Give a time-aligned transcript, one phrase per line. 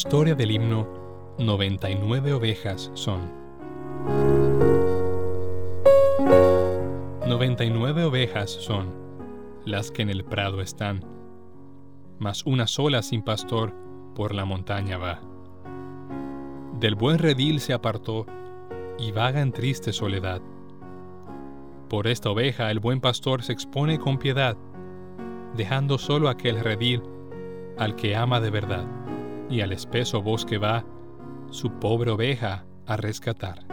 [0.00, 0.86] Historia del himno
[1.38, 3.32] 99 ovejas son.
[7.26, 8.94] 99 ovejas son
[9.64, 11.04] las que en el prado están,
[12.20, 13.74] mas una sola sin pastor
[14.14, 15.20] por la montaña va.
[16.78, 18.24] Del buen redil se apartó
[19.00, 20.40] y vaga en triste soledad.
[21.88, 24.56] Por esta oveja el buen pastor se expone con piedad,
[25.56, 27.02] dejando solo aquel redil
[27.76, 28.86] al que ama de verdad
[29.50, 30.84] y al espeso bosque va
[31.50, 33.64] su pobre oveja a rescatar.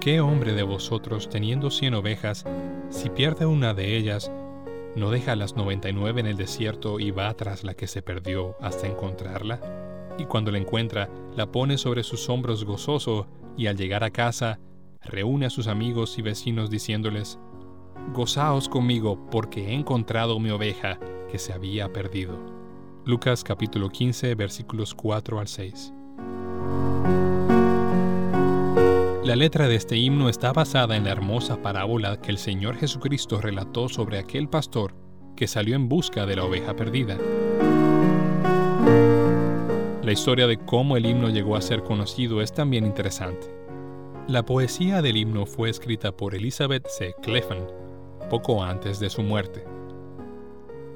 [0.00, 2.46] ¿Qué hombre de vosotros teniendo cien ovejas,
[2.88, 4.32] si pierde una de ellas,
[4.96, 8.00] no deja las noventa y nueve en el desierto y va tras la que se
[8.00, 9.60] perdió hasta encontrarla?
[10.18, 13.26] Y cuando la encuentra, la pone sobre sus hombros gozoso
[13.56, 14.58] y al llegar a casa,
[15.02, 17.38] reúne a sus amigos y vecinos diciéndoles,
[18.14, 20.98] Gozaos conmigo porque he encontrado mi oveja
[21.30, 22.59] que se había perdido.
[23.10, 25.92] Lucas capítulo 15 versículos 4 al 6.
[29.24, 33.40] La letra de este himno está basada en la hermosa parábola que el Señor Jesucristo
[33.40, 34.94] relató sobre aquel pastor
[35.34, 37.18] que salió en busca de la oveja perdida.
[40.04, 43.52] La historia de cómo el himno llegó a ser conocido es también interesante.
[44.28, 47.16] La poesía del himno fue escrita por Elizabeth C.
[47.20, 47.66] Cleffen
[48.30, 49.64] poco antes de su muerte.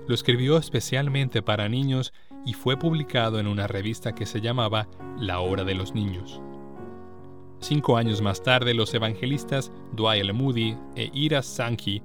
[0.07, 2.13] Lo escribió especialmente para niños
[2.45, 4.89] y fue publicado en una revista que se llamaba
[5.19, 6.43] La Hora de los Niños.
[7.61, 12.03] Cinco años más tarde, los evangelistas Dwight Moody e Ira Sankey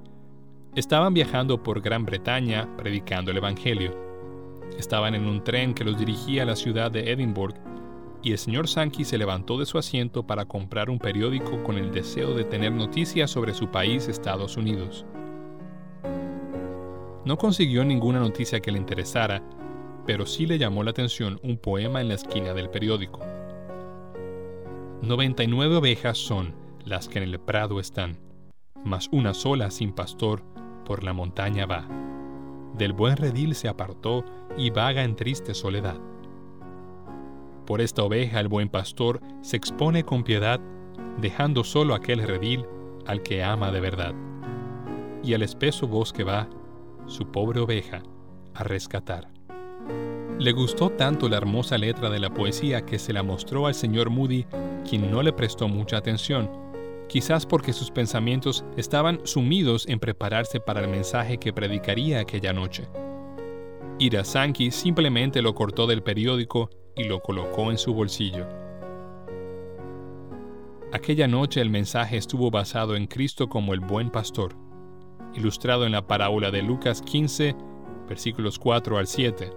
[0.74, 3.94] estaban viajando por Gran Bretaña predicando el Evangelio.
[4.78, 7.54] Estaban en un tren que los dirigía a la ciudad de Edinburgh
[8.22, 11.90] y el señor Sankey se levantó de su asiento para comprar un periódico con el
[11.90, 15.04] deseo de tener noticias sobre su país, Estados Unidos.
[17.24, 19.42] No consiguió ninguna noticia que le interesara,
[20.06, 23.20] pero sí le llamó la atención un poema en la esquina del periódico.
[25.02, 26.54] 99 ovejas son
[26.84, 28.18] las que en el prado están,
[28.84, 30.42] mas una sola sin pastor
[30.86, 31.86] por la montaña va.
[32.76, 34.24] Del buen redil se apartó
[34.56, 35.98] y vaga en triste soledad.
[37.66, 40.58] Por esta oveja el buen pastor se expone con piedad,
[41.20, 42.64] dejando solo aquel redil
[43.06, 44.14] al que ama de verdad.
[45.22, 46.48] Y al espeso bosque va
[47.10, 48.02] su pobre oveja,
[48.54, 49.28] a rescatar.
[50.38, 54.10] Le gustó tanto la hermosa letra de la poesía que se la mostró al señor
[54.10, 54.46] Moody,
[54.88, 56.50] quien no le prestó mucha atención,
[57.08, 62.88] quizás porque sus pensamientos estaban sumidos en prepararse para el mensaje que predicaría aquella noche.
[63.98, 68.46] Ira Sankey simplemente lo cortó del periódico y lo colocó en su bolsillo.
[70.92, 74.69] Aquella noche el mensaje estuvo basado en Cristo como el buen pastor
[75.34, 77.54] ilustrado en la parábola de Lucas 15,
[78.08, 79.52] versículos 4 al 7.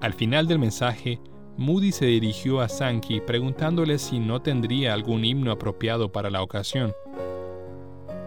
[0.00, 1.20] Al final del mensaje,
[1.56, 6.92] Moody se dirigió a Sankey preguntándole si no tendría algún himno apropiado para la ocasión.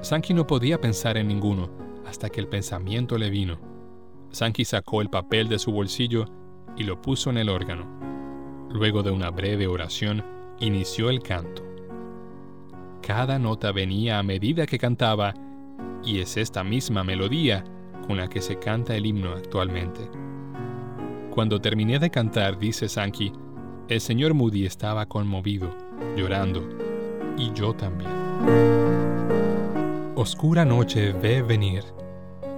[0.01, 1.69] Sankey no podía pensar en ninguno
[2.07, 3.59] hasta que el pensamiento le vino.
[4.31, 6.25] Sankey sacó el papel de su bolsillo
[6.75, 7.85] y lo puso en el órgano.
[8.71, 10.23] Luego de una breve oración,
[10.59, 11.63] inició el canto.
[13.01, 15.33] Cada nota venía a medida que cantaba
[16.03, 17.63] y es esta misma melodía
[18.07, 20.09] con la que se canta el himno actualmente.
[21.29, 23.31] Cuando terminé de cantar, dice Sankey,
[23.87, 25.69] el señor Moody estaba conmovido,
[26.15, 26.63] llorando,
[27.37, 28.11] y yo también.
[30.15, 31.83] Oscura noche ve venir,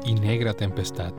[0.06, 1.13] y negra tempestad,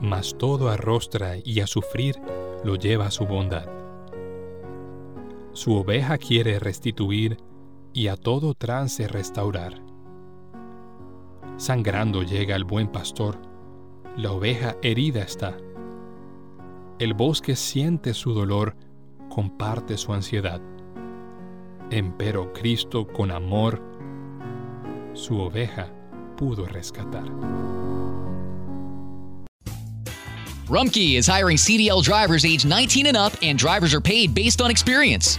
[0.00, 2.16] mas todo arrostra y a sufrir
[2.64, 3.68] lo lleva su bondad.
[5.52, 7.38] Su oveja quiere restituir
[7.94, 9.85] y a todo trance restaurar
[11.58, 13.40] Sangrando llega el buen pastor,
[14.16, 15.56] la oveja herida está.
[16.98, 18.76] El bosque siente su dolor,
[19.30, 20.60] comparte su ansiedad.
[21.90, 23.82] Empero Cristo con amor,
[25.14, 25.90] su oveja
[26.36, 27.24] pudo rescatar.
[30.68, 34.70] Rumkey is hiring CDL drivers age 19 and up, and drivers are paid based on
[34.70, 35.38] experience.